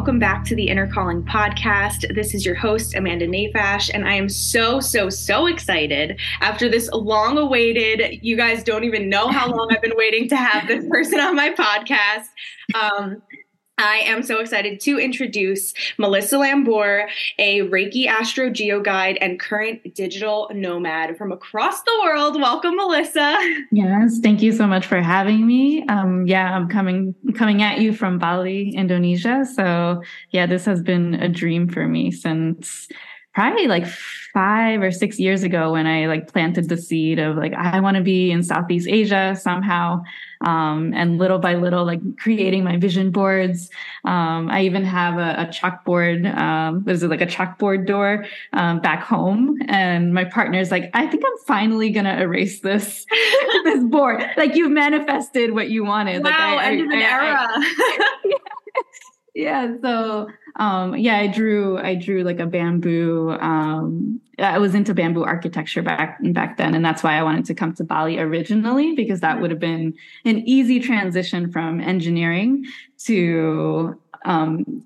[0.00, 2.14] Welcome back to the Inner Calling podcast.
[2.14, 6.88] This is your host, Amanda Nafash, and I am so, so, so excited after this
[6.90, 10.86] long awaited, you guys don't even know how long I've been waiting to have this
[10.88, 12.28] person on my podcast.
[12.74, 13.20] Um,
[13.80, 19.94] I am so excited to introduce Melissa Lambour, a Reiki Astro Geo Guide and current
[19.94, 22.38] digital nomad from across the world.
[22.38, 23.38] Welcome, Melissa.
[23.72, 25.86] Yes, thank you so much for having me.
[25.86, 29.46] Um, yeah, I'm coming coming at you from Bali, Indonesia.
[29.54, 32.88] So yeah, this has been a dream for me since
[33.34, 37.54] probably like five or six years ago when I like planted the seed of like
[37.54, 40.02] I want to be in Southeast Asia somehow,
[40.40, 43.70] um, and little by little like creating my vision boards.
[44.04, 46.32] Um, I even have a, a chalkboard.
[46.36, 49.58] Um, what is it like a chalkboard door um, back home?
[49.68, 53.06] And my partner's like, I think I'm finally gonna erase this
[53.64, 54.24] this board.
[54.36, 56.24] Like you've manifested what you wanted.
[56.24, 58.36] Wow, like I, end I, of an I, era.
[59.34, 64.92] Yeah so um yeah i drew i drew like a bamboo um i was into
[64.92, 68.94] bamboo architecture back back then and that's why i wanted to come to bali originally
[68.94, 72.64] because that would have been an easy transition from engineering
[72.98, 74.84] to um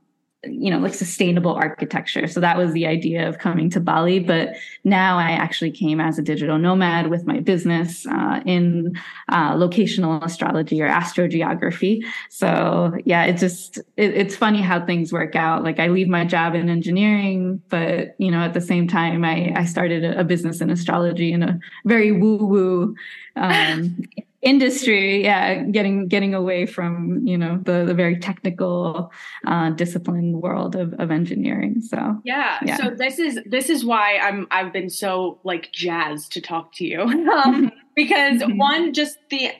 [0.48, 2.26] you know, like sustainable architecture.
[2.26, 4.18] So that was the idea of coming to Bali.
[4.18, 9.54] But now I actually came as a digital nomad with my business uh, in uh,
[9.54, 12.04] locational astrology or astrogeography.
[12.30, 15.64] So yeah, it just, it, it's funny how things work out.
[15.64, 19.52] Like I leave my job in engineering, but you know, at the same time, I,
[19.56, 22.96] I started a, a business in astrology in a very woo woo
[23.36, 24.02] um,
[24.44, 29.10] industry yeah getting getting away from you know the the very technical
[29.46, 32.58] uh discipline world of, of engineering so yeah.
[32.62, 32.76] Yeah.
[32.76, 36.84] so this is this is why i'm i've been so like jazzed to talk to
[36.84, 37.00] you
[37.32, 38.58] um, because Mhm.
[38.58, 39.50] one just the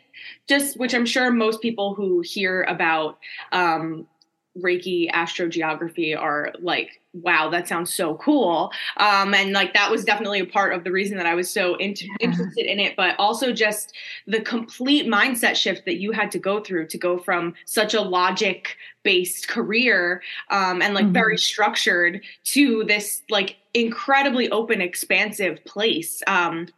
[0.46, 3.18] just which i'm sure most people who hear about
[3.52, 4.06] um
[4.58, 10.40] reiki astrogeography are like wow that sounds so cool um and like that was definitely
[10.40, 11.96] a part of the reason that i was so Yeah.
[12.20, 13.94] interested in it but also just
[14.26, 18.00] the complete mindset shift that you had to go through to go from such a
[18.00, 21.12] logic based career um and like Mhm.
[21.12, 26.68] very structured to this like incredibly open expansive place um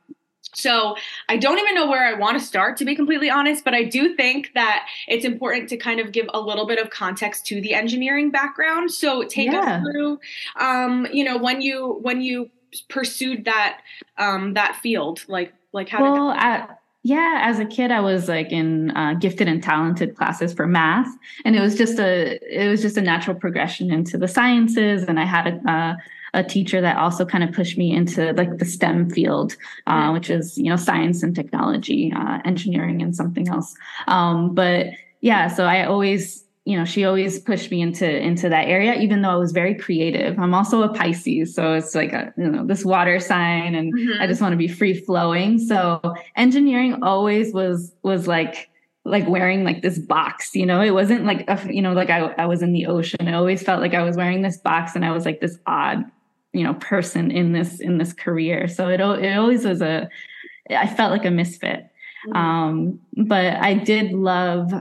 [0.56, 0.96] so
[1.28, 3.84] I don't even know where I want to start, to be completely honest, but I
[3.84, 7.60] do think that it's important to kind of give a little bit of context to
[7.60, 8.90] the engineering background.
[8.90, 9.60] So take Yeah.
[9.60, 10.18] us through,
[10.58, 12.50] um, you know, when you when you
[12.88, 13.82] pursued that
[14.16, 18.28] um, that field, like like how well did at, yeah as a kid i was
[18.28, 21.06] like in uh, gifted and talented classes for math
[21.44, 25.20] and it was just a it was just a natural progression into the sciences and
[25.20, 25.94] i had a uh,
[26.36, 30.28] a teacher that also kind of pushed me into like the STEM field, uh, which
[30.30, 33.74] is you know science and technology, uh, engineering, and something else.
[34.06, 34.88] Um, but
[35.22, 39.22] yeah, so I always you know she always pushed me into into that area, even
[39.22, 40.38] though I was very creative.
[40.38, 44.20] I'm also a Pisces, so it's like a you know this water sign, and Mhm.
[44.20, 45.58] I just want to be free flowing.
[45.58, 46.00] So
[46.36, 48.68] engineering always was was like
[49.04, 52.22] like wearing like this box you know it wasn't like a, you know like I,
[52.38, 55.04] I was in the ocean i always felt like i was wearing this box and
[55.04, 56.04] i was like this odd
[56.56, 58.68] you know person in this in this career.
[58.68, 60.08] So it, it always was a
[60.70, 61.88] i felt like a misfit.
[62.26, 62.36] Mhm.
[62.36, 63.00] um
[63.32, 64.72] but i did love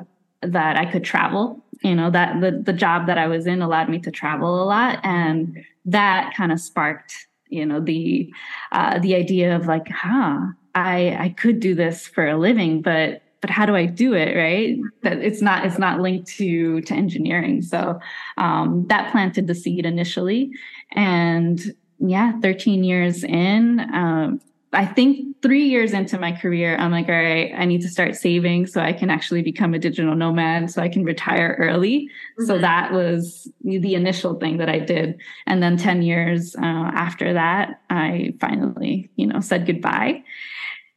[0.41, 1.61] that i could travel.
[1.83, 4.65] You know that the, the job that i was in allowed me to travel a
[4.65, 8.33] lot and that kind of sparked you know the
[8.71, 10.37] uh the idea of like huh
[10.73, 14.35] i i could do this for a living but but how do i do it
[14.35, 17.99] right that it's not it's not linked to to engineering so
[18.37, 20.49] um that planted the seed initially
[20.93, 24.41] and yeah 13 years in um
[24.73, 28.13] I think three years into my career, I'm like, all right, I need to start
[28.13, 32.09] saving so I can actually become a digital nomad so I can retire early.
[32.45, 32.61] So Mhm.
[32.61, 35.15] that was the initial thing that I did.
[35.47, 40.23] And then 10 years uh, after that, I finally, you know, said goodbye.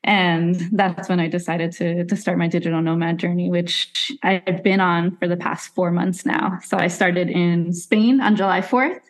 [0.08, 4.81] And that's when I decided to, to start my digital nomad journey, which I've been
[4.81, 6.58] on for the past four months now.
[6.64, 9.02] So I started in Spain on July 4th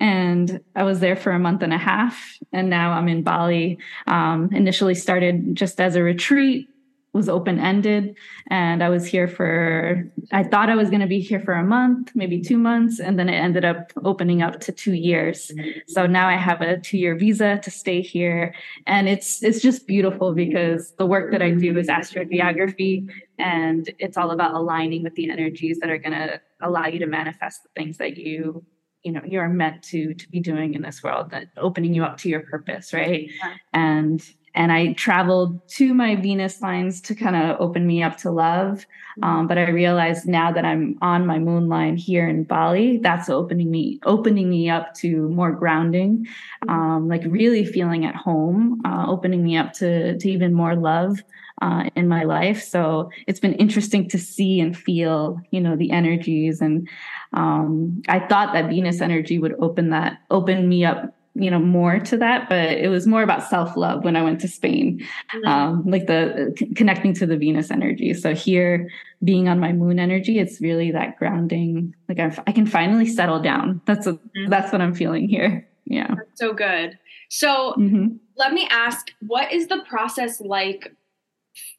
[0.00, 2.36] and I was there for a month and a half.
[2.52, 3.78] And now I'm in Bali.
[4.08, 6.68] Um, initially started just as a retreat,
[7.12, 8.16] was open ended,
[8.48, 10.10] and I was here for.
[10.32, 13.18] I thought I was going to be here for a month, maybe two months, and
[13.18, 15.50] then it ended up opening up to two years.
[15.88, 18.54] So now I have a two year visa to stay here,
[18.86, 23.08] and it's it's just beautiful because the work that I do is astrogeography,
[23.38, 27.06] and it's all about aligning with the energies that are going to allow you to
[27.06, 28.64] manifest the things that you
[29.02, 32.18] you know you're meant to to be doing in this world that opening you up
[32.18, 33.54] to your purpose right Yeah.
[33.72, 34.22] and
[34.54, 38.84] and I traveled to my Venus lines to kind of open me up to love.
[39.22, 43.28] Um, but I realized now that I'm on my moon line here in Bali, that's
[43.28, 46.26] opening me opening me up to more grounding,
[46.68, 51.22] um, like really feeling at home, uh, opening me up to to even more love.
[51.62, 52.62] Uh, in my life.
[52.62, 56.62] So it's been interesting to see and feel, you know, the energies.
[56.62, 56.88] And
[57.34, 62.00] um, I thought that Venus energy would open that, open me up you know more
[62.00, 65.00] to that but it was more about self-love when i went to spain.
[65.34, 65.48] Mm-hmm.
[65.48, 68.14] um, like the c- connecting to the venus energy.
[68.14, 68.90] So here
[69.22, 71.94] being on my moon energy it's really that grounding.
[72.08, 73.80] Like I've, i can finally settle down.
[73.86, 74.50] That's a, mm-hmm.
[74.50, 75.66] that's what i'm feeling here.
[75.84, 76.08] Yeah.
[76.08, 76.98] That's so good.
[77.28, 78.16] So mm-hmm.
[78.36, 80.94] let me ask what is the process like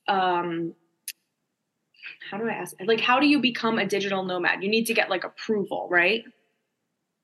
[0.08, 0.74] um
[2.30, 4.64] how do i ask like how do you become a digital nomad?
[4.64, 6.24] You need to get like approval right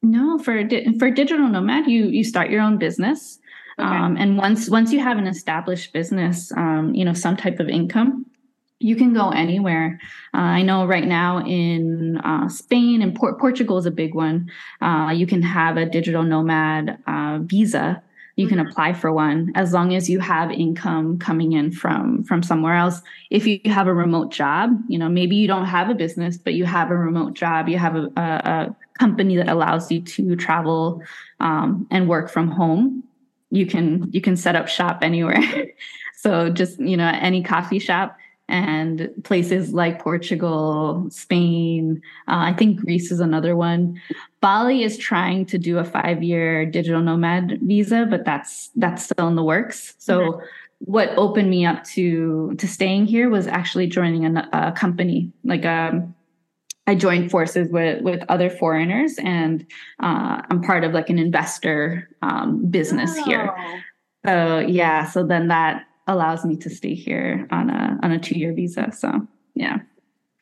[0.01, 0.63] no, for
[0.99, 3.39] for digital nomad, you you start your own business,
[3.79, 3.87] okay.
[3.87, 7.67] um, and once once you have an established business, um, you know some type of
[7.67, 8.25] income,
[8.79, 9.99] you can go anywhere.
[10.33, 14.51] Uh, I know right now in uh, Spain and Port- Portugal is a big one.
[14.81, 18.03] Uh, you can have a digital nomad uh, visa.
[18.35, 18.67] You can mm-hmm.
[18.67, 23.01] apply for one as long as you have income coming in from from somewhere else.
[23.31, 26.53] If you have a remote job, you know maybe you don't have a business, but
[26.53, 27.67] you have a remote job.
[27.67, 31.01] You have a, a, a company that allows you to travel
[31.39, 33.03] um, and work from home.
[33.49, 35.41] You can you can set up shop anywhere.
[36.17, 38.17] So just you know any coffee shop
[38.49, 44.01] and places like portugal spain uh, i think greece is another one.
[44.41, 49.27] Bali is trying to do a five year digital nomad visa but that's that's still
[49.27, 49.93] in the works.
[49.99, 50.45] So mm-hmm.
[50.79, 55.65] what opened me up to to staying here was actually joining a, a company like
[55.65, 56.15] a um,
[56.87, 59.65] I joined forces with with other foreigners, and
[60.01, 63.23] uh, I'm part of like an investor um, business wow.
[63.25, 63.83] here.
[64.25, 68.39] So yeah, so then that allows me to stay here on a on a two
[68.39, 68.91] year visa.
[68.91, 69.79] So yeah,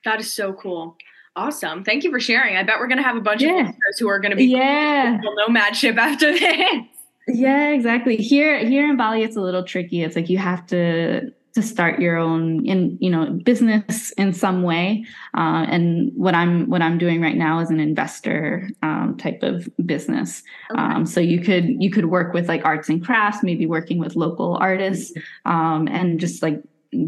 [0.06, 0.95] that is so cool.
[1.36, 1.83] Awesome.
[1.83, 2.56] Thank you for sharing.
[2.56, 3.50] I bet we're going to have a bunch yeah.
[3.50, 5.19] of listeners who are going to be yeah.
[5.50, 6.86] nomadship after this.
[7.27, 8.18] Yeah, exactly.
[8.18, 10.03] Here here in Bali it's a little tricky.
[10.03, 14.61] It's like you have to to start your own in you know business in some
[14.61, 15.05] way.
[15.35, 19.67] Uh, and what i'm what i'm doing right now is an investor um, type of
[19.85, 20.43] business.
[20.71, 20.81] Okay.
[20.81, 24.15] um, so you could you could work with like arts and crafts maybe working with
[24.15, 25.13] local artists
[25.45, 26.61] um, and just like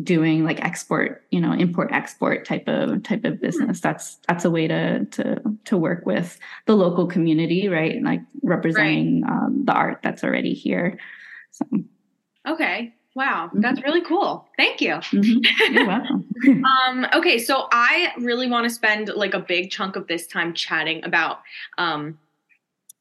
[0.04, 3.82] doing like export you know import export type of type of business.
[3.82, 8.02] That's that's a way to to to work with the local community right?
[8.02, 9.32] Like representing right.
[9.32, 10.98] Um, the art that's already here.
[11.52, 11.66] So.
[12.48, 13.62] Okay Wow, mm-hmm.
[13.62, 14.48] that's really cool.
[14.58, 14.94] Thank you.
[14.94, 15.74] Mm-hmm.
[15.74, 16.24] You're welcome.
[16.88, 20.54] um, okay, so I really want to spend like a big chunk of this time
[20.54, 21.40] chatting about
[21.80, 22.20] um,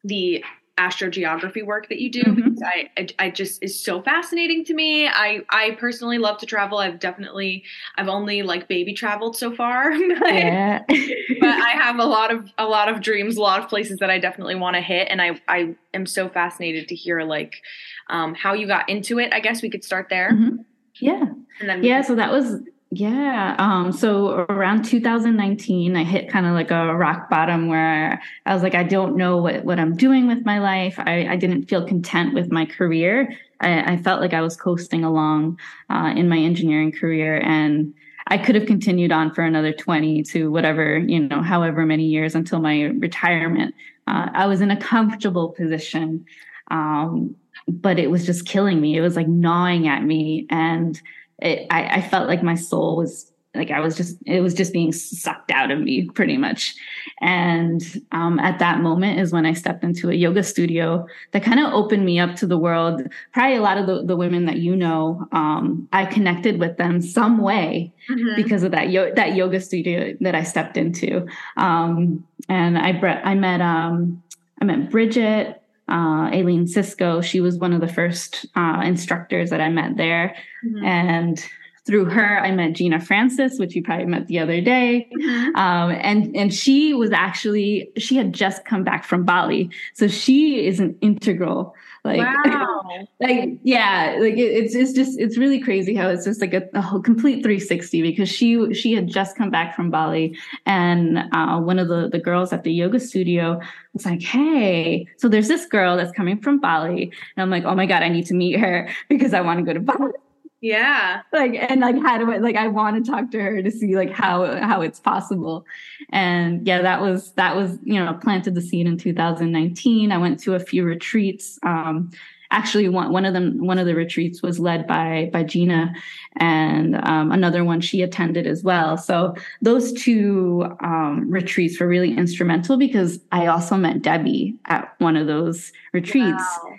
[0.04, 0.42] the
[0.78, 2.34] astrogeography work that you do mm-hmm.
[2.34, 5.06] because I, I, I just is so fascinating to me.
[5.06, 6.78] I I personally love to travel.
[6.78, 7.64] I've definitely
[7.96, 10.82] I've only like baby traveled so far, but, yeah.
[10.88, 14.08] but I have a lot of a lot of dreams, a lot of places that
[14.08, 17.62] I definitely want to hit, and I I am so fascinated to hear like
[18.08, 19.32] um, how you got into it.
[19.32, 20.32] I guess we could start there.
[20.32, 20.56] Mm-hmm.
[21.00, 21.24] Yeah.
[21.60, 22.02] And then yeah.
[22.02, 22.60] So that was
[22.90, 23.56] yeah.
[23.58, 28.62] Um, so around 2019, I hit kind of like a rock bottom where I was
[28.62, 30.94] like, I don't know what, what I'm doing with my life.
[30.98, 33.36] I, I didn't feel content with my career.
[33.60, 35.58] I, I felt like I was coasting along
[35.90, 37.92] uh, in my engineering career and
[38.28, 42.34] I could have continued on for another 20 to whatever, you know, however many years
[42.34, 43.74] until my retirement.
[44.06, 46.24] Uh, I was in a comfortable position.
[46.70, 47.36] Um,
[47.68, 48.96] but it was just killing me.
[48.96, 50.46] It was like gnawing at me.
[50.50, 51.00] And
[51.38, 54.72] it, I, I felt like my soul was like I was just it was just
[54.72, 56.74] being sucked out of me pretty much.
[57.20, 57.82] And
[58.12, 61.72] um, at that moment is when I stepped into a yoga studio that kind of
[61.72, 63.02] opened me up to the world.
[63.32, 67.00] Probably a lot of the, the women that you know, um, I connected with them
[67.00, 68.36] some way mm-hmm.
[68.36, 71.26] because of that yo- that yoga studio that I stepped into.
[71.56, 74.22] Um, and I bre- I met um,
[74.60, 77.20] I met Bridget uh, Aileen Cisco.
[77.20, 80.36] She was one of the first uh, instructors that I met there.
[80.64, 80.84] Mm-hmm.
[80.84, 81.46] And
[81.86, 85.08] through her, I met Gina Francis, which you probably met the other day.
[85.16, 85.56] Mm-hmm.
[85.56, 89.70] Um, and, and she was actually, she had just come back from Bali.
[89.94, 91.74] So she is an integral
[92.06, 92.82] like, wow.
[93.20, 96.62] like yeah, like it, it's it's just it's really crazy how it's just like a,
[96.72, 101.58] a, whole complete 360 because she she had just come back from Bali and uh,
[101.58, 103.60] one of the the girls at the yoga studio
[103.92, 107.74] was like, hey, so there's this girl that's coming from Bali, and I'm like, oh
[107.74, 110.12] my god, I need to meet her because I want to go to Bali.
[110.60, 111.22] Yeah.
[111.32, 113.94] Like and like how do I like I want to talk to her to see
[113.94, 115.66] like how how it's possible.
[116.10, 120.12] And yeah, that was that was, you know, planted the seed in 2019.
[120.12, 121.58] I went to a few retreats.
[121.62, 122.10] Um
[122.50, 125.92] actually one, one of them one of the retreats was led by by gina
[126.36, 132.16] and um, another one she attended as well so those two um, retreats were really
[132.16, 136.76] instrumental because i also met debbie at one of those retreats wow.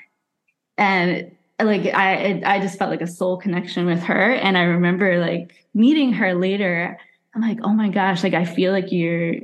[0.78, 4.34] and like i i just felt like a soul connection with her.
[4.34, 6.98] And i remember like meeting her later.
[7.34, 9.36] I'm like oh my gosh like i feel like you're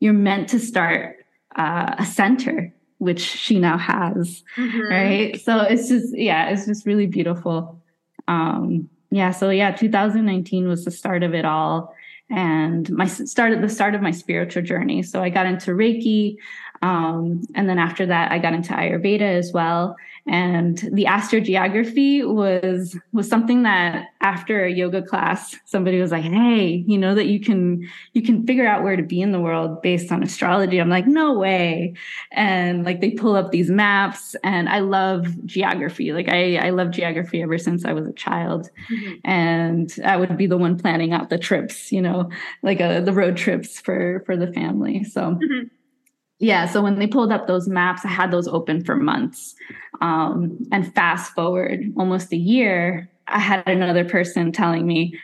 [0.00, 1.16] you're meant to start
[1.56, 4.44] uh, a center which she now has.
[4.56, 4.80] Mm-hmm.
[4.80, 5.40] right?
[5.40, 7.80] So it's just yeah it's just really beautiful.
[8.28, 11.94] Um yeah so yeah 2019 was the start of it all.
[12.30, 15.02] And my started the start of my spiritual journey.
[15.02, 16.36] So i got into reiki
[16.82, 19.96] um, and then after that i got into ayurveda as well.
[20.24, 26.84] And the astrogeography was was something that after a yoga class somebody was like hey
[26.86, 29.82] you know that you can you can figure out where to be in the world
[29.82, 30.78] based on astrology.
[30.78, 31.94] I'm like no way.
[32.30, 36.12] And like they pull up these maps and i love geography.
[36.12, 38.70] Like i i love geography ever since i was a child.
[38.92, 39.14] Mm-hmm.
[39.24, 42.28] and i would be the one planning out the trips you know
[42.62, 45.02] like uh, the road trips for for the family.
[45.04, 45.66] So mm-hmm
[46.42, 49.54] yeah so when they pulled up those maps i had those open for months.
[50.00, 55.18] Um, and fast forward almost a year i had another person telling me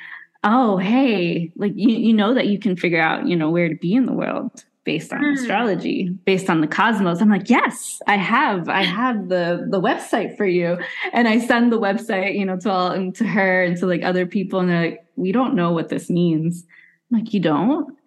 [0.45, 3.75] oh hey like you, you know that you can figure out you know where to
[3.75, 5.35] be in the world based on mm.
[5.35, 7.21] astrology based on the cosmos.
[7.21, 10.79] I'm like yes i have i have the the website for you.
[11.13, 14.03] And i send the website you know to all and to her and to like
[14.03, 16.65] other people and they're like we don't know what this means.
[17.11, 17.98] I'm like you don't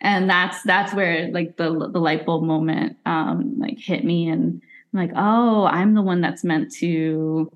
[0.00, 4.62] and that's that's where like the the light bulb moment um like hit me and
[4.92, 7.50] I'm like oh i'm the one that's meant to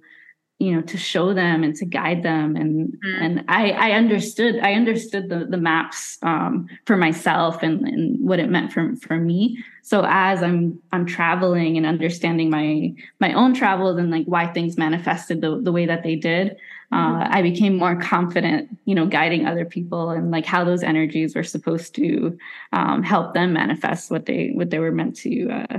[0.61, 3.21] you know to show them and to guide them and mm.
[3.21, 8.39] and i i understood i understood the the maps um for myself and and what
[8.39, 13.53] it meant for for me so as i'm i'm traveling and understanding my my own
[13.53, 16.57] travels and like why things manifested the, the way that they did
[16.95, 17.33] uh, mm-hmm.
[17.35, 21.43] I became more confident, you know, guiding other people and like how those energies were
[21.43, 22.39] supposed to
[22.73, 25.79] um, help them manifest what they what they were meant to uh,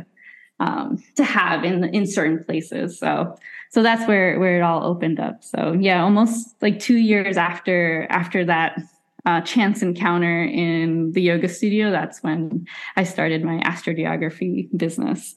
[0.59, 2.99] um, to have in in certain places.
[2.99, 3.33] So
[3.71, 5.41] so that's where where it all opened up.
[5.41, 8.77] So yeah, almost like two years after after that
[9.25, 12.67] uh, chance encounter in the yoga studio, that's when
[12.97, 15.35] I started my astrogeography business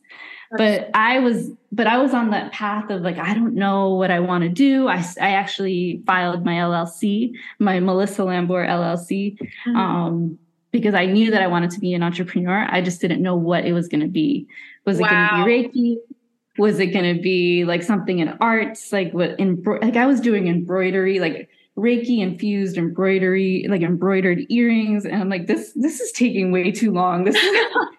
[0.57, 4.11] but i was but i was on that path of like i don't know what
[4.11, 9.77] i want to do i, I actually filed my llc my melissa lambour llc mm-hmm.
[9.77, 10.39] um,
[10.73, 13.65] because i knew that i wanted to be an entrepreneur i just didn't know what
[13.65, 14.47] it was going to be
[14.85, 15.07] was wow.
[15.07, 15.97] it going to be reiki
[16.59, 20.21] was it going to be like something in arts like what in like i was
[20.21, 25.05] doing embroidery like Reiki infused embroidery, like embroidered earrings.
[25.05, 27.23] And I'm like, this, this is taking way too long.
[27.25, 27.67] This is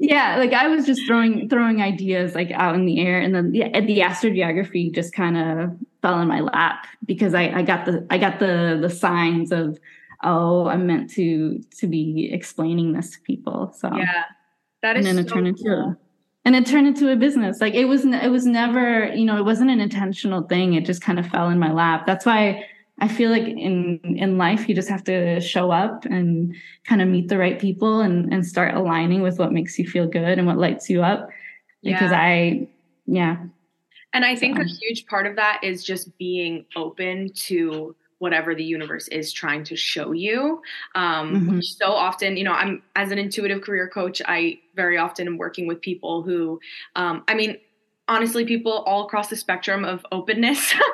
[0.00, 3.52] yeah like i was just throwing throwing ideas like out in the air and then
[3.52, 5.70] the, the astrogeography just kind of
[6.02, 9.78] fell in my lap because I, I got the i got the the signs of
[10.24, 13.94] oh i'm meant to to be explaining this to people so.
[13.94, 14.24] Yeah
[14.82, 15.72] that is and then so it turned cool.
[15.72, 15.96] into
[16.44, 17.60] and it turned into a business.
[17.60, 21.02] Like it was it was never you know it wasn't an intentional thing it just
[21.02, 22.06] kind of fell in my lap.
[22.06, 22.64] That's why
[23.00, 26.54] I feel like in in life you just have to show up and
[26.84, 30.06] kind of meet the right people and and start aligning with what makes you feel
[30.06, 31.30] good and what lights you up.
[31.82, 32.20] Because yeah.
[32.20, 32.68] I
[33.06, 33.36] yeah.
[34.12, 34.62] And I think so.
[34.62, 39.64] a huge part of that is just being open to whatever the universe is trying
[39.64, 40.60] to show you.
[40.94, 41.60] Um, mm-hmm.
[41.60, 45.66] So often, you know, I'm as an intuitive career coach, I very often am working
[45.66, 46.60] with people who,
[46.96, 47.56] um, I mean,
[48.08, 50.74] honestly, people all across the spectrum of openness.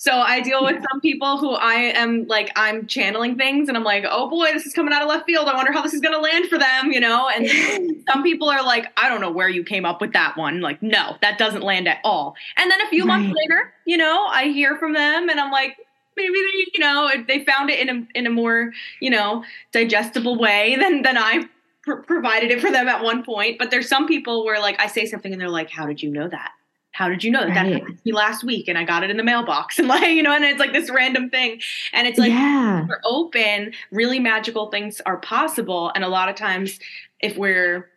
[0.00, 3.82] So I deal with some people who I am like I'm channeling things and I'm
[3.82, 5.48] like, oh boy, this is coming out of left field.
[5.48, 7.28] I wonder how this is gonna land for them, you know?
[7.28, 10.60] And some people are like, I don't know where you came up with that one.
[10.60, 12.36] Like, no, that doesn't land at all.
[12.56, 13.18] And then a few right.
[13.18, 15.76] months later, you know, I hear from them and I'm like,
[16.16, 20.38] maybe they, you know, they found it in a in a more, you know, digestible
[20.38, 21.48] way than than I
[21.82, 23.58] pr- provided it for them at one point.
[23.58, 26.10] But there's some people where like I say something and they're like, how did you
[26.12, 26.52] know that?
[26.92, 27.54] How did you know that right.
[27.54, 30.10] that happened to me last week and I got it in the mailbox and like
[30.10, 31.60] you know and it's like this random thing
[31.92, 32.86] and it's like yeah.
[32.88, 36.78] we're open really magical things are possible and a lot of times
[37.20, 37.88] if we're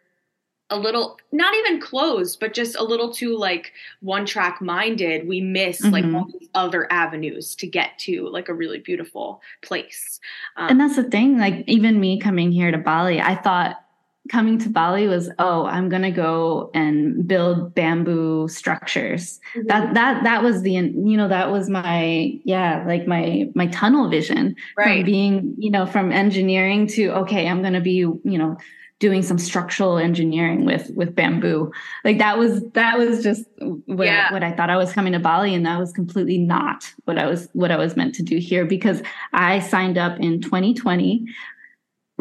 [0.71, 5.41] a little not even closed but just a little too like one track minded we
[5.41, 5.91] miss mm-hmm.
[5.91, 10.19] like all these other avenues to get to like a really beautiful place
[10.55, 13.83] um, and that's the thing like even me coming here to bali i thought
[14.29, 19.39] coming to Bali was, oh, I'm gonna go and build bamboo structures.
[19.55, 19.67] Mm-hmm.
[19.67, 24.09] That that that was the you know that was my yeah like my my tunnel
[24.09, 24.99] vision right.
[24.99, 28.57] from being you know from engineering to okay, I'm gonna be you know
[29.01, 31.71] doing some structural engineering with with bamboo
[32.05, 34.31] like that was that was just what, yeah.
[34.31, 37.25] what i thought i was coming to bali and that was completely not what i
[37.25, 39.01] was what i was meant to do here because
[39.33, 41.25] i signed up in 2020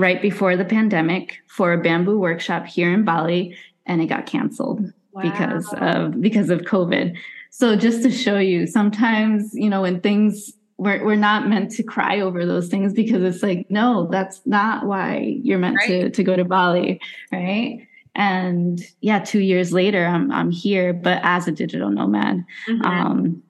[0.00, 4.80] right before the pandemic for a bamboo workshop here in bali and it got canceled
[5.12, 5.23] wow.
[5.23, 7.16] because of because of covid
[7.50, 11.83] so just to show you sometimes you know when things we're, we're not meant to
[11.83, 15.88] cry over those things because it's like no that's not why you're meant right.
[15.88, 16.99] to to go to bali
[17.30, 22.83] right and yeah two years later i'm i'm here but as a digital nomad mm-hmm.
[22.83, 23.42] um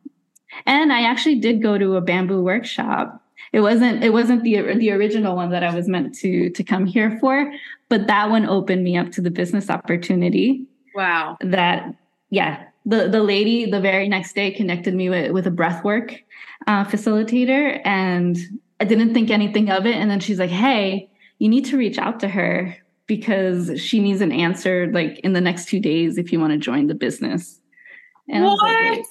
[0.67, 3.20] and i actually did go to a bamboo workshop
[3.53, 6.87] it wasn't it wasn't the the original one that i was meant to to come
[6.87, 7.53] here for
[7.89, 10.65] but that one opened me up to the business opportunity
[10.95, 11.95] wow that
[12.31, 16.15] yeah the the lady the very next day connected me with, with a breath work
[16.67, 18.39] uh, facilitator and
[18.81, 19.95] I didn't think anything of it.
[19.95, 22.77] And then she's like, hey, you need to reach out to her
[23.07, 26.59] because she needs an answer like in the next two days if you want to
[26.59, 27.61] join the business.
[28.29, 28.63] And what?
[28.63, 29.07] I was, like,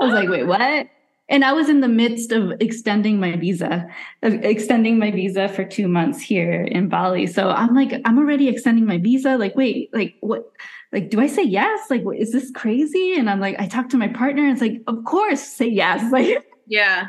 [0.00, 0.88] I was like, wait, what?
[1.30, 3.86] And I was in the midst of extending my visa,
[4.22, 7.26] of extending my visa for two months here in Bali.
[7.28, 9.36] So I'm like, I'm already extending my visa.
[9.38, 10.50] Like, wait, like what?
[10.92, 11.88] Like, do I say yes?
[11.88, 13.14] Like, is this crazy?
[13.16, 14.42] And I'm like, I talked to my partner.
[14.42, 16.02] And it's like, of course, say yes.
[16.12, 17.06] Like, yeah.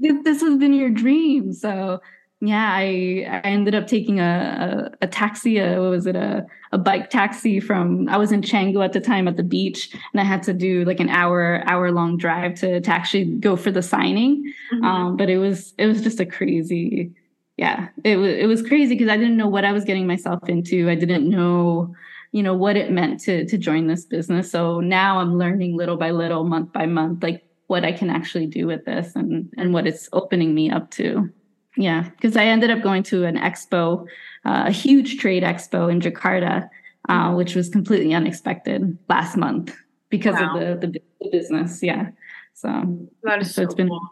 [0.00, 1.52] This has been your dream.
[1.52, 2.00] So
[2.46, 5.58] yeah, I I ended up taking a a, a taxi.
[5.58, 6.16] A, what was it?
[6.16, 8.08] A a bike taxi from.
[8.08, 10.84] I was in Canggu at the time at the beach, and I had to do
[10.84, 14.52] like an hour hour long drive to to actually go for the signing.
[14.72, 14.84] Mm-hmm.
[14.84, 17.12] Um, but it was it was just a crazy.
[17.56, 20.48] Yeah, it was it was crazy because I didn't know what I was getting myself
[20.48, 20.90] into.
[20.90, 21.94] I didn't know
[22.32, 25.96] you know what it meant to to join this business so now i'm learning little
[25.96, 29.72] by little month by month like what I can actually do with this and and
[29.72, 31.30] what it's opening me up to.
[31.76, 34.06] Yeah, because I ended up going to an expo,
[34.44, 36.68] uh, a huge trade expo in Jakarta,
[37.08, 39.74] uh, which was completely unexpected last month
[40.08, 40.56] because wow.
[40.56, 41.82] of the, the, the business.
[41.82, 42.10] Yeah,
[42.52, 43.88] so that is so, so it's been.
[43.88, 44.10] Cool.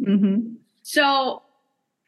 [0.00, 0.54] Mm-hmm.
[0.82, 1.42] So,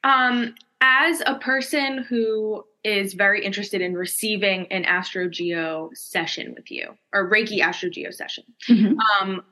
[0.05, 6.70] um, as a person who is very interested in receiving an Astro Geo session with
[6.70, 8.98] you or Reiki Astro Geo session, mm-hmm.
[9.20, 9.42] um,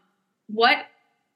[0.47, 0.87] what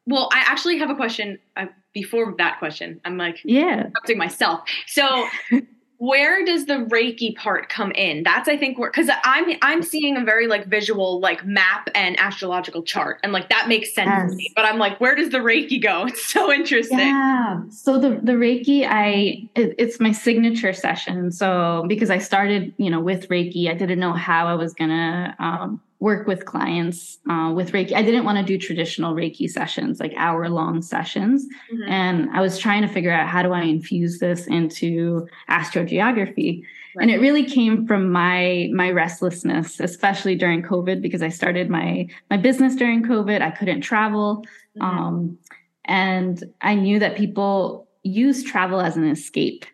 [0.07, 3.01] well, I actually have a question uh, before that question.
[3.05, 4.61] I'm like, yeah, interrupting myself.
[4.87, 5.29] So,
[5.99, 8.25] where does the Reiki part come in?
[8.25, 12.19] That's I think where because I'm I'm seeing a very like visual like map and
[12.19, 14.31] astrological chart, and like that makes sense yes.
[14.31, 14.53] to me.
[14.57, 16.07] But I'm like, where does the Reiki go?
[16.07, 16.99] It's so interesting.
[16.99, 17.61] Yeah.
[17.71, 21.31] So the the Reiki, I it, it's my signature session.
[21.31, 25.37] So because I started, you know, with Reiki, I didn't know how I was gonna.
[25.39, 27.93] Um, work with clients uh, with Reiki.
[27.93, 31.47] I didn't want to do traditional Reiki sessions, like hour long sessions.
[31.73, 31.93] Mm-hmm.
[31.93, 36.65] And I was trying to figure out how do I infuse this into astrogeography.
[36.97, 37.03] Right.
[37.03, 42.09] And it really came from my my restlessness, especially during COVID, because I started my
[42.31, 43.41] my business during COVID.
[43.41, 44.45] I couldn't travel.
[44.77, 44.83] Mm-hmm.
[44.83, 45.39] Um,
[45.85, 49.65] and I knew that people use travel as an escape.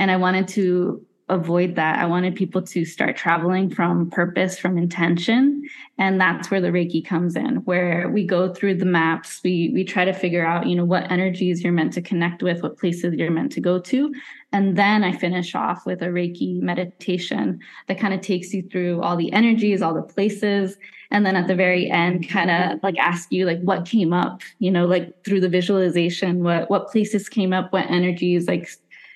[0.00, 1.98] And I wanted to avoid that.
[1.98, 5.62] I wanted people to start traveling from purpose, from intention.
[5.98, 9.40] And that's where the Reiki comes in, where we go through the maps.
[9.44, 12.62] We we try to figure out, you know, what energies you're meant to connect with,
[12.62, 14.12] what places you're meant to go to.
[14.52, 19.02] And then I finish off with a Reiki meditation that kind of takes you through
[19.02, 20.76] all the energies, all the places.
[21.10, 24.42] And then at the very end, kind of like ask you like what came up,
[24.58, 28.68] you know, like through the visualization, what what places came up, what energies like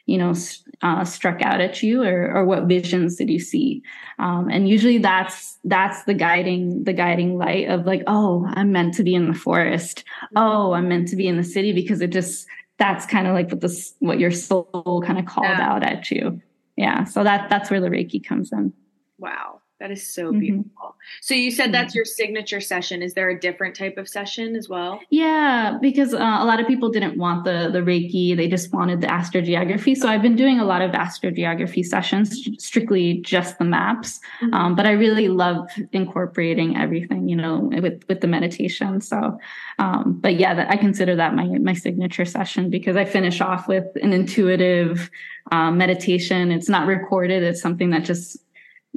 [0.06, 0.34] you know
[0.82, 3.82] uh, struck out at you or, or what visions did you see?
[4.18, 8.94] Um, and usually that's that's the guiding the guiding light of like oh i'm meant
[8.94, 10.04] to be in the forest.
[10.36, 12.46] Oh i'm meant to be in the city because it just
[12.78, 15.72] that's kind of like what this what your soul kind of called yeah.
[15.72, 16.40] out at you.
[16.76, 18.72] Yeah so that that's where the reiki comes in.
[19.18, 20.38] Wow that is so mm-hmm.
[20.38, 20.94] beautiful.
[21.22, 23.02] So you said that's your signature session.
[23.02, 25.00] Is there a different type of session as well?
[25.10, 29.00] Yeah, because uh, a lot of people didn't want the the Reiki; they just wanted
[29.00, 29.96] the astrogeography.
[29.96, 34.20] So I've been doing a lot of astrogeography sessions, strictly just the maps.
[34.40, 34.54] Mm-hmm.
[34.54, 39.00] Um, but I really love incorporating everything, you know, with with the meditation.
[39.00, 39.36] So,
[39.80, 43.66] um, but yeah, that, I consider that my my signature session because I finish off
[43.66, 45.10] with an intuitive
[45.50, 46.52] uh, meditation.
[46.52, 48.38] It's not recorded; it's something that just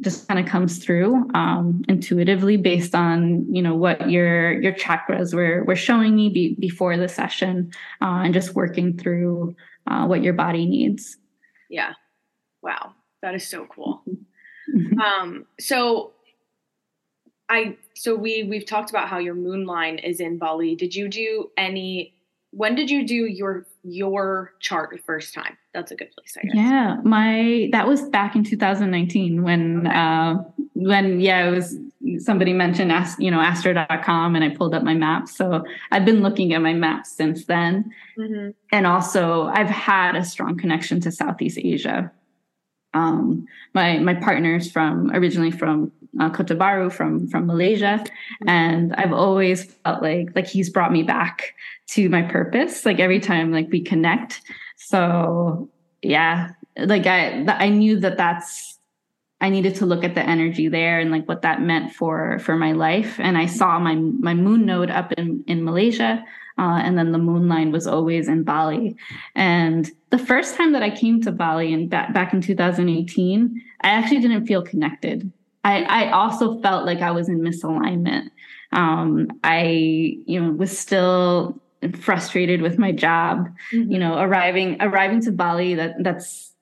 [0.01, 5.33] just kind of comes through um, intuitively based on you know what your your chakras
[5.33, 9.55] were were showing me be, before the session uh, and just working through
[9.87, 11.17] uh, what your body needs.
[11.69, 11.93] Yeah.
[12.61, 12.93] Wow.
[13.21, 14.03] That is so cool.
[14.75, 14.99] Mm-hmm.
[14.99, 16.13] um so
[17.49, 20.75] i so we we've talked about how your moon line is in bali.
[20.75, 22.15] Did you do any
[22.49, 26.37] when did you do your your chart the first time that's a good place.
[26.37, 26.55] I guess.
[26.55, 29.95] Yeah, my that was back in 2019 when okay.
[29.95, 30.35] uh,
[30.73, 31.77] when yeah it was
[32.19, 35.27] somebody mentioned you know astro.com and I pulled up my map.
[35.27, 38.51] So I've been looking at my maps since then, mm-hmm.
[38.71, 42.11] and also I've had a strong connection to Southeast Asia.
[42.93, 48.49] Um, my my partner's from originally from uh, Kota Bharu from from Malaysia, mm-hmm.
[48.49, 51.53] and I've always felt like like he's brought me back
[51.87, 52.85] to my purpose.
[52.85, 54.41] Like every time like we connect,
[54.75, 55.69] so
[56.01, 58.79] yeah, like I I knew that that's
[59.41, 62.55] I needed to look at the energy there and like what that meant for for
[62.55, 63.19] my life.
[63.19, 66.23] And I saw my my moon node up in in Malaysia.
[66.57, 68.95] Uh, and then the moon line was always in Bali.
[69.35, 73.89] And the first time that I came to Bali and back, back in 2018, I
[73.89, 75.29] actually didn't feel connected.
[75.65, 78.29] I, I also felt like I was in misalignment.
[78.71, 81.61] Um, I, you know, was still
[81.93, 83.47] frustrated with my job.
[83.73, 83.91] Mm-hmm.
[83.91, 86.53] You know, arriving arriving to Bali, that that's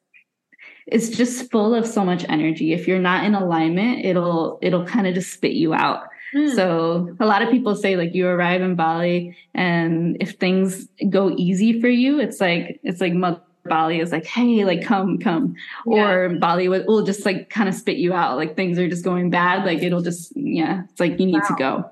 [0.85, 2.73] it's just full of so much energy.
[2.73, 6.03] If you're not in alignment, it'll it'll kind of just spit you out.
[6.35, 6.55] Mm.
[6.55, 11.29] So a lot of people say like you arrive in Bali and if things go
[11.37, 15.55] easy for you, it's like it's like mother Bali is like, hey, like come, come.
[15.85, 16.09] Yeah.
[16.09, 18.37] Or Bali will, will just like kind of spit you out.
[18.37, 19.65] Like things are just going bad.
[19.65, 21.47] Like it'll just, yeah, it's like you need wow.
[21.47, 21.91] to go.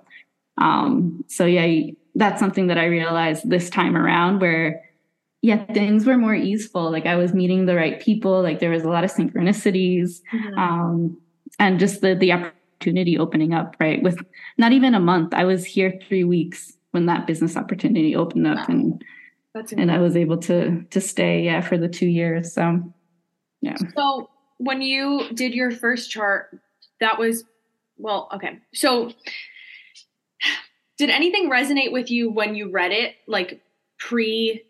[0.58, 4.84] Um, so yeah, that's something that I realized this time around where
[5.44, 6.92] yeah, things were more easeful.
[6.92, 10.22] Like I was meeting the right people, like there was a lot of synchronicities.
[10.32, 10.60] Mm-hmm.
[10.60, 11.18] Um,
[11.60, 14.02] and just the the opportunity opening up, right?
[14.04, 14.24] With
[14.58, 15.34] not even a month.
[15.34, 18.66] I was here three weeks when that business opportunity opened up wow.
[18.68, 19.04] and
[19.54, 22.54] that's and I was able to to stay yeah for the two years.
[22.54, 22.82] So
[23.62, 23.78] yeah.
[23.96, 26.60] So when you did your first chart,
[27.00, 27.44] that was
[27.98, 28.60] well, okay.
[28.74, 29.12] So
[31.02, 33.60] did anything resonate with you when you read it, like
[33.98, 34.64] pre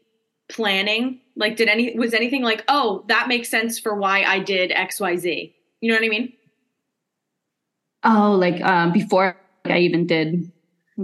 [0.49, 1.19] planning?
[1.35, 5.53] Like did any was anything like, oh, that makes sense for why I did XYZ?
[5.81, 6.33] You know what I mean?
[8.05, 10.49] Oh, like um before I even did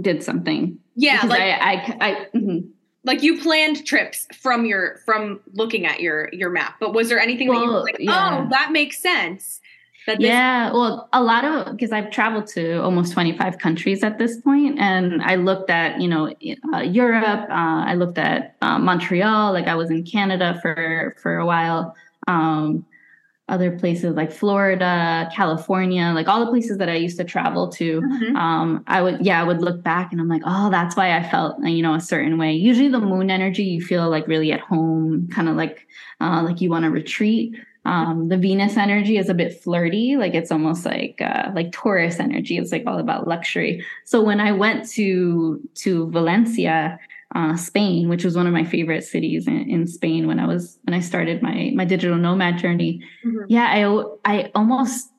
[0.00, 0.78] did something.
[0.96, 2.68] Yeah, because like I I, I mm-hmm
[3.04, 7.20] like you planned trips from your from looking at your your map but was there
[7.20, 8.44] anything well, that you were like yeah.
[8.44, 9.60] oh that makes sense
[10.08, 14.40] that yeah well a lot of because i've traveled to almost 25 countries at this
[14.40, 16.34] point and i looked at you know
[16.74, 21.36] uh, europe uh, i looked at uh, montreal like i was in canada for for
[21.36, 21.94] a while
[22.26, 22.84] um,
[23.48, 28.02] other places like Florida, California, like all the places that I used to travel to.
[28.02, 28.36] Mm-hmm.
[28.36, 31.28] Um, I would, yeah, I would look back and I'm like, oh, that's why I
[31.28, 32.52] felt, you know, a certain way.
[32.52, 35.86] Usually the moon energy, you feel like really at home, kind of like,
[36.20, 37.54] uh, like you want to retreat.
[37.88, 42.20] Um, the Venus energy is a bit flirty, like it's almost like uh, like Taurus
[42.20, 42.58] energy.
[42.58, 43.82] It's like all about luxury.
[44.04, 47.00] So when I went to to Valencia,
[47.34, 50.78] uh, Spain, which was one of my favorite cities in, in, Spain when I was
[50.82, 53.02] when I started my my digital nomad journey.
[53.24, 53.46] Mm-hmm.
[53.48, 55.10] Yeah, I I almost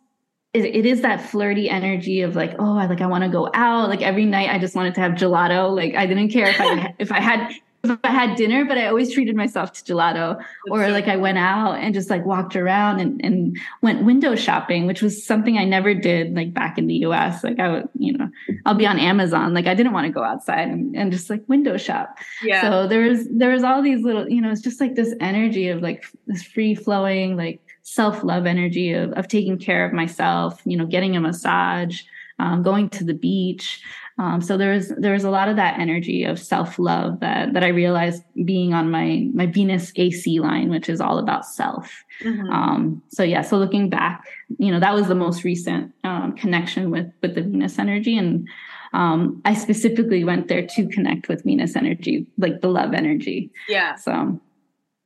[0.53, 3.49] it, it is that flirty energy of like oh I like I want to go
[3.55, 6.61] out like every night I just wanted to have gelato like I didn't care if
[6.61, 7.51] I if I had
[7.83, 10.43] if I had dinner, but I always treated myself to gelato.
[10.69, 14.85] Or like I went out and just like walked around and, and went window shopping,
[14.85, 17.43] which was something I never did like back in the US.
[17.43, 18.29] Like I would, you know,
[18.65, 19.53] I'll be on Amazon.
[19.53, 22.17] Like I didn't want to go outside and, and just like window shop.
[22.43, 22.61] Yeah.
[22.61, 25.69] So there was there was all these little, you know, it's just like this energy
[25.69, 30.77] of like this free flowing, like self-love energy of, of taking care of myself, you
[30.77, 32.01] know, getting a massage,
[32.37, 33.81] um, going to the beach.
[34.19, 37.69] Um, so there's there's a lot of that energy of self love that that I
[37.69, 42.03] realized being on my my Venus AC line, which is all about self.
[42.21, 42.49] Mm-hmm.
[42.51, 44.25] Um, so yeah, so looking back,
[44.57, 48.45] you know, that was the most recent um, connection with with the Venus energy, and
[48.91, 53.51] um, I specifically went there to connect with Venus energy, like the love energy.
[53.69, 53.95] Yeah.
[53.95, 54.37] So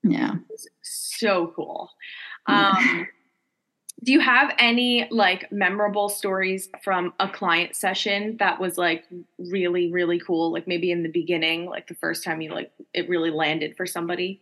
[0.01, 0.31] yeah,
[0.81, 1.91] so cool.
[2.47, 3.07] Um,
[4.03, 9.05] do you have any like memorable stories from a client session that was like
[9.37, 10.51] really really cool?
[10.51, 13.85] Like maybe in the beginning like the first time you like it really landed for
[13.85, 14.41] somebody?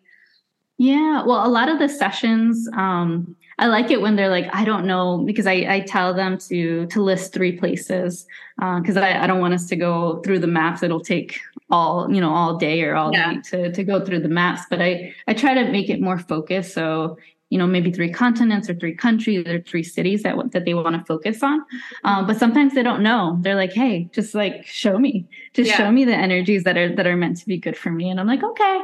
[0.77, 4.65] Yeah well a lot of the sessions um i like it when they're like i
[4.65, 8.25] don't know because i i tell them to to list three places
[8.57, 10.81] because uh, I, I don't want us to go through the maps.
[10.81, 13.33] It'll take all you know all day or all yeah.
[13.33, 16.17] night to to go through the maps but i i try to make it more
[16.17, 16.73] focused.
[16.73, 17.17] So
[17.51, 20.95] you know maybe three continents or three countries or three cities that that they want
[20.97, 21.63] to focus on.
[22.05, 23.37] Um, but sometimes they don't know.
[23.41, 25.27] They're like hey just like show me.
[25.53, 25.77] Just yeah.
[25.77, 28.09] show me the energies that are that are meant to be good for me.
[28.09, 28.79] And i'm like okay.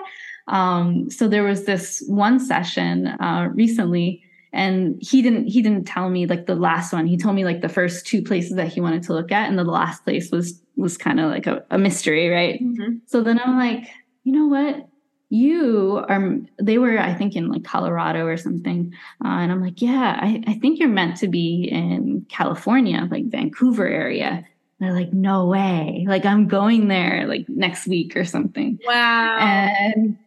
[0.49, 6.09] Um, so there was this one session uh, recently and he didn't he didn't tell
[6.09, 7.07] me like the last one.
[7.07, 9.57] He told me like the first two places that he wanted to look at and
[9.57, 12.61] the last place was was kind of like a, a mystery right?
[12.61, 12.97] Mm-hmm.
[13.07, 13.89] so then i'm like
[14.23, 14.87] you know what
[15.29, 18.93] you are they were i think in like colorado or something
[19.25, 23.25] uh, and i'm like yeah I, I think you're meant to be in california like
[23.25, 24.45] vancouver area.
[24.79, 26.05] And they're like no way.
[26.07, 28.79] Like i'm going there like next week or something.
[28.85, 29.37] Wow.
[29.39, 30.17] And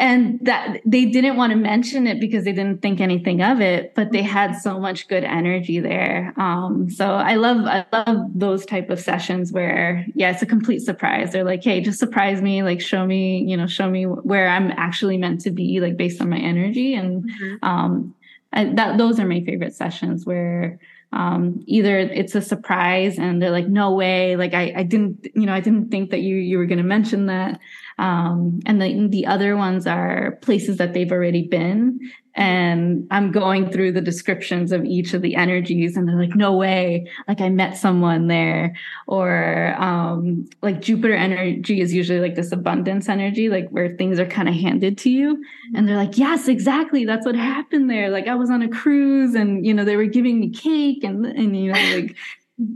[0.00, 3.94] and that they didn't want to mention it because they didn't think anything of it
[3.94, 6.32] but they had so much good energy there.
[6.36, 10.80] Um, so i love i love those type of sessions where yeah it's a complete
[10.80, 11.32] surprise.
[11.32, 14.70] They're like hey just surprise me like show me you know show me where i'm
[14.72, 16.94] actually meant to be like based on my energy.
[16.94, 17.64] And mm-hmm.
[17.64, 18.14] um,
[18.52, 20.80] I, that those are my favorite sessions where
[21.12, 24.36] um, either it's a surprise and they're like no way.
[24.36, 26.84] Like I, I didn't you know i didn't think that you you were going to
[26.84, 27.60] mention that
[28.00, 32.00] um, and the, the other ones are places that they've already been.
[32.34, 36.56] And I'm going through the descriptions of each of the energies, and they're like, no
[36.56, 38.74] way, like I met someone there.
[39.06, 44.26] Or um, like Jupiter energy is usually like this abundance energy, like where things are
[44.26, 45.44] kind of handed to you.
[45.74, 47.04] And they're like, yes, exactly.
[47.04, 48.08] That's what happened there.
[48.10, 51.26] Like I was on a cruise and, you know, they were giving me cake and,
[51.26, 52.16] and you know, like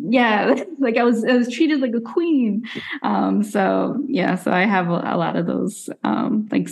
[0.00, 2.62] yeah like i was i was treated like a queen
[3.02, 6.68] um so yeah so i have a, a lot of those um like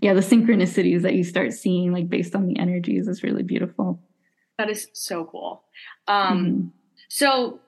[0.00, 3.98] yeah the synchronicities that you start seeing like based on the energies is really beautiful
[4.58, 5.64] that is so cool
[6.08, 6.68] um mm-hmm.
[7.08, 7.58] so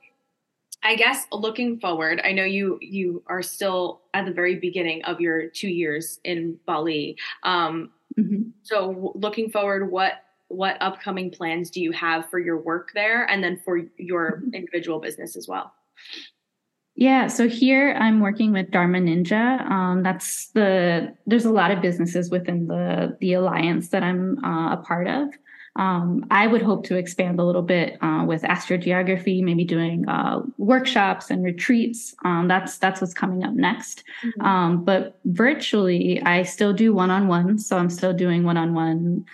[0.82, 5.20] i guess looking forward i know you you are still at the very beginning of
[5.20, 8.42] your two years in bali um mm-hmm.
[8.62, 13.42] so looking forward what what upcoming plans do you have for your work there and
[13.42, 14.54] then for your mm-hmm.
[14.54, 15.72] individual business as well?
[16.96, 19.68] Yeah, so here I'm working with Dharma Ninja.
[19.68, 24.74] Um, that's the there's a lot of businesses within the the alliance that I'm uh,
[24.74, 25.28] a part of.
[25.76, 30.42] Um, I would hope to expand a little bit uh, with astrogeography, maybe doing uh,
[30.56, 32.14] workshops and retreats.
[32.24, 34.04] Um, that's that's what's coming up next.
[34.24, 34.40] Mm-hmm.
[34.42, 38.72] Um, but virtually, I still do one on one, so I'm still doing one on
[38.72, 39.26] one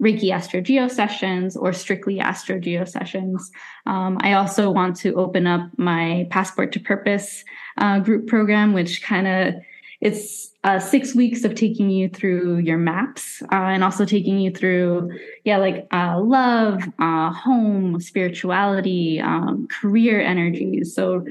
[0.00, 3.50] Reiki Astro Geo sessions or strictly Astro Geo sessions.
[3.86, 7.44] Um, I also want to open up my Passport to Purpose
[7.76, 9.54] uh, group program, which kind of
[10.00, 14.50] it's uh, six weeks of taking you through your maps uh, and also taking you
[14.52, 15.10] through,
[15.44, 20.94] yeah, like uh, love, uh, home, spirituality, um, career energies.
[20.94, 21.24] So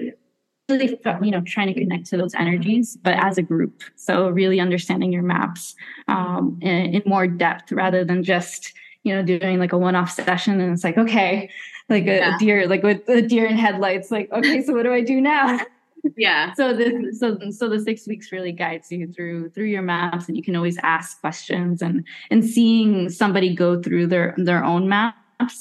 [0.70, 3.84] really you know trying to connect to those energies but as a group.
[3.96, 5.76] So really understanding your maps
[6.08, 10.60] um, in, in, more depth rather than just you know doing like a one-off session
[10.60, 11.50] and it's like okay
[11.90, 12.36] like a, yeah.
[12.36, 15.22] a deer like with a deer in headlights like okay so what do i do
[15.22, 15.60] now?
[16.16, 16.54] Yeah.
[16.54, 20.38] So this so so the six weeks really guides you through through your maps and
[20.38, 25.16] you can always ask questions and and seeing somebody go through their their own map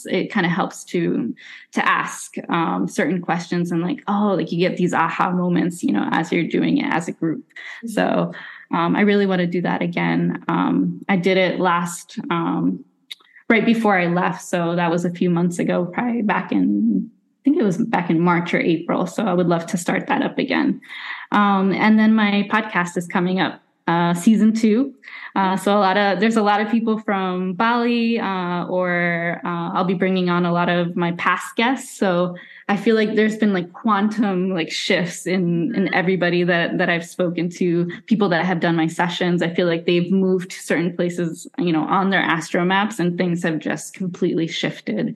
[0.07, 1.35] it kind of helps to
[1.73, 5.93] to ask um, certain questions and like oh like you get these aha moments you
[5.93, 7.45] know as you're doing it as a group.
[7.85, 7.89] Mm-hmm.
[7.89, 8.33] so
[8.73, 10.43] um, i really want to do that again.
[10.49, 12.85] Um, i did it last um,
[13.49, 17.43] right before i left so that was a few months ago probably back in i
[17.45, 20.23] think it was back in march or april so i would love to start that
[20.23, 20.81] up again.
[21.33, 24.95] Um, and then my podcast is coming up uh, season two.
[25.35, 29.71] Uh, so a lot of there's a lot of people from Bali, uh, or uh,
[29.75, 31.97] I'll be bringing on a lot of my past guests.
[31.97, 32.37] So
[32.69, 37.07] I feel like there's been like quantum like shifts in in everybody that that I've
[37.07, 39.43] spoken to, people that have done my sessions.
[39.43, 43.17] I feel like they've moved to certain places, you know, on their astro maps, and
[43.17, 45.15] things have just completely shifted.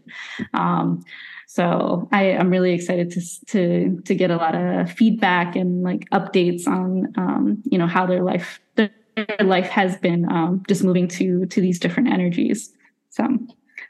[0.55, 1.05] Um,
[1.53, 6.09] so I, am really excited to to to get a lot of feedback and like
[6.11, 8.93] updates on um, you know how their life their
[9.41, 12.73] life has been um, just moving to to these different energies.
[13.09, 13.27] So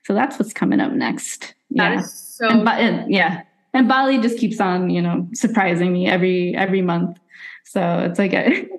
[0.06, 1.54] so that's what's coming up next.
[1.68, 2.00] Yeah.
[2.00, 3.42] so and, and, yeah.
[3.74, 7.18] And Bali just keeps on, you know, surprising me every every month.
[7.66, 8.70] So it's like a,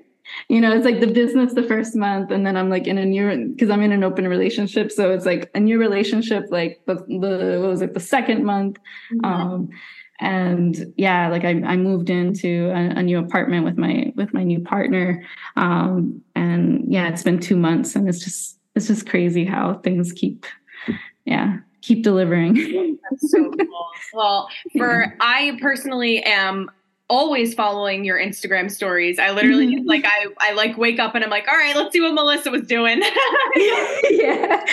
[0.50, 3.06] you know, it's like the business the first month, and then I'm like in a
[3.06, 6.96] new because I'm in an open relationship, so it's like a new relationship, like the,
[6.96, 8.78] the what was it, the second month.
[9.13, 9.26] Mm-hmm.
[9.26, 9.70] Um,
[10.22, 14.44] and yeah, like I, I moved into a, a, new apartment with my with my
[14.44, 19.46] new partner, um, and yeah, it's been two months, and it's just it's just crazy
[19.46, 20.46] how things keep,
[21.26, 23.00] yeah, keep delivering.
[23.10, 23.89] That's so cool.
[24.13, 25.15] Well, for yeah.
[25.20, 26.70] I personally am
[27.12, 29.19] always following your Instagram stories.
[29.19, 29.88] I literally mm-hmm.
[29.88, 32.50] like I I like wake up and I'm like, all right, let's see what Melissa
[32.50, 33.02] was doing.
[34.10, 34.65] yeah.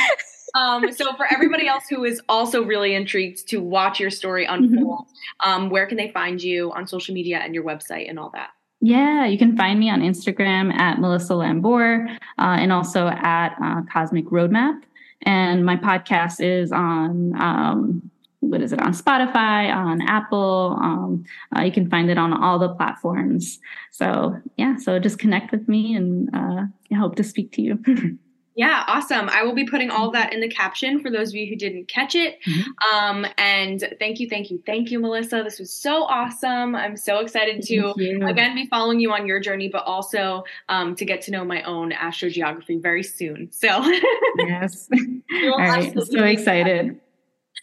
[0.54, 5.06] Um, so for everybody else who is also really intrigued to watch your story unfold,
[5.06, 5.50] mm-hmm.
[5.50, 8.50] um, where can they find you on social media and your website and all that?
[8.80, 12.06] Yeah, you can find me on Instagram at Melissa Lambour
[12.38, 14.80] uh, and also at uh, Cosmic Roadmap.
[15.22, 20.78] And my podcast is on um, what is it on Spotify, on Apple.
[20.80, 21.24] Um,
[21.56, 23.58] uh, you can find it on all the platforms.
[23.90, 27.78] So yeah, so just connect with me, and uh, I hope to speak to you.
[28.58, 29.28] Yeah, awesome.
[29.28, 31.86] I will be putting all that in the caption for those of you who didn't
[31.86, 32.40] catch it.
[32.44, 32.92] Mm-hmm.
[32.92, 35.42] Um, and thank you, thank you, thank you, Melissa.
[35.44, 36.74] This was so awesome.
[36.74, 37.90] I'm so excited to
[38.26, 41.62] again be following you on your journey, but also um, to get to know my
[41.62, 43.48] own astrogeography very soon.
[43.52, 43.68] So
[44.38, 44.88] yes,
[45.32, 47.00] all right, so excited.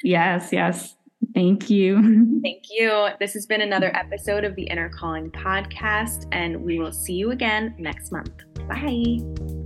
[0.04, 0.96] Yes, yes.
[1.34, 2.02] Thank you.
[2.44, 3.10] Thank you.
[3.20, 7.32] This has been another episode of the Inner Calling podcast, and we will see you
[7.32, 8.32] again next month.
[8.68, 9.65] Bye.